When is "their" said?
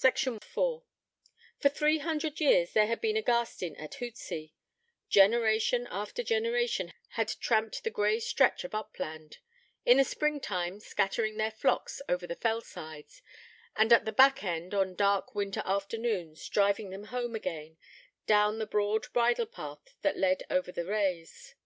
11.36-11.50